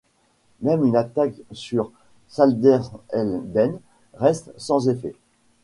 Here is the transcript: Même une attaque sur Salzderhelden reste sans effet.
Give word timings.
Même 0.61 0.83
une 0.83 0.95
attaque 0.95 1.35
sur 1.51 1.91
Salzderhelden 2.27 3.79
reste 4.15 4.51
sans 4.57 4.89
effet. 4.89 5.13